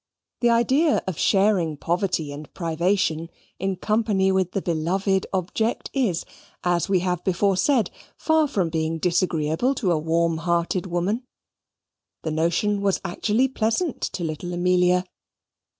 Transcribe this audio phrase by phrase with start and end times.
[0.39, 6.25] The idea of sharing poverty and privation in company with the beloved object is,
[6.63, 11.27] as we have before said, far from being disagreeable to a warm hearted woman.
[12.23, 15.05] The notion was actually pleasant to little Amelia.